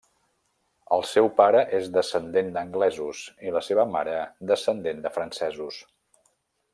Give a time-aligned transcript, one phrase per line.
[0.95, 4.19] El seu pare és descendent d'anglesos i la seva mare,
[4.53, 5.83] descendent de francesos.